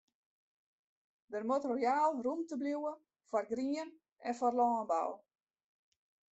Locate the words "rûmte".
2.25-2.55